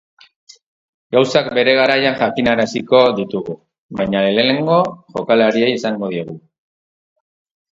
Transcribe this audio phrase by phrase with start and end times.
[1.15, 3.57] Gauzak bere garaian jakinaraziko ditugu,
[4.01, 4.81] baina lehenengo
[5.19, 6.39] jokalariei esango diegu.